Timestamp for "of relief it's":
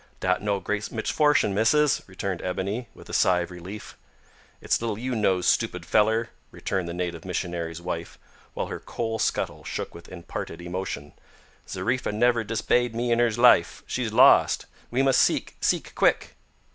3.41-4.81